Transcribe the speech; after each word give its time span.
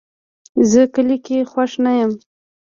زه 0.71 0.81
کلي 0.93 1.17
کې 1.25 1.37
خوښ 1.51 1.71
نه 1.83 1.91
یم 1.99 2.11